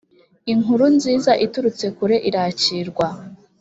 [0.53, 3.07] inkuru nziza iturutse kure irakirwa